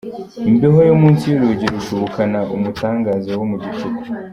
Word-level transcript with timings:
Imbeho 0.49 0.79
yo 0.89 0.95
munsi 1.01 1.23
y’urugi 1.27 1.63
irusha 1.67 1.91
ubukana 1.93 2.39
umutangaze 2.55 3.31
wo 3.39 3.45
mu 3.49 3.55
gicuku. 3.63 4.01